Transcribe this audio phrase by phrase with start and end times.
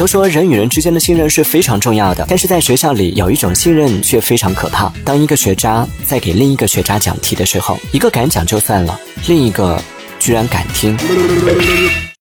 [0.00, 4.90] 都说人与人之间的信任是非常重要的但是在学校里有一种信任却非常可怕。
[5.04, 9.78] 当一个学渣在给另一个学渣讲题的时候一个敢讲就算了另一个
[10.18, 10.96] 居然敢听。